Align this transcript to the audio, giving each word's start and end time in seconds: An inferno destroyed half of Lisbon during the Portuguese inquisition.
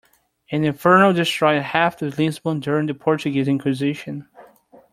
An 0.49 0.63
inferno 0.63 1.13
destroyed 1.13 1.61
half 1.61 2.01
of 2.01 2.17
Lisbon 2.17 2.59
during 2.59 2.87
the 2.87 2.95
Portuguese 2.95 3.47
inquisition. 3.47 4.27